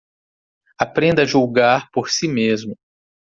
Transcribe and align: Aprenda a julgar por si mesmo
Aprenda 0.79 1.21
a 1.21 1.25
julgar 1.27 1.91
por 1.93 2.09
si 2.09 2.27
mesmo 2.27 2.75